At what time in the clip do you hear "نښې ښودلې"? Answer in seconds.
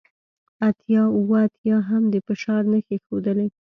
2.71-3.47